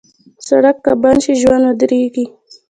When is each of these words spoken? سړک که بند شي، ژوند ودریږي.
سړک 0.47 0.77
که 0.85 0.93
بند 1.01 1.19
شي، 1.23 1.33
ژوند 1.41 1.63
ودریږي. 1.67 2.25